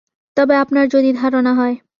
তবে 0.37 0.55
আপনার 0.55 0.85
যদি 0.87 1.09
ধারণা 1.13 1.51
হয়। 1.53 1.75